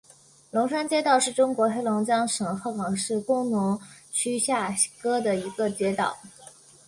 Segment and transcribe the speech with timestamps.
[0.49, 3.79] 龙山街道是中国黑龙江省鹤岗市工农
[4.11, 4.89] 区下辖
[5.21, 6.17] 的一个街道。